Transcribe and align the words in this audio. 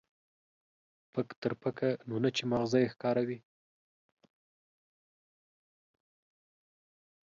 پک 1.13 1.27
تر 1.41 1.51
پکه، 1.61 1.89
نو 2.07 2.15
نه 2.23 2.29
چې 2.35 2.43
ما 2.49 2.57
غزه 2.61 2.79
يې 2.83 2.87
ښکاره 2.93 3.23
وي. 3.27 3.39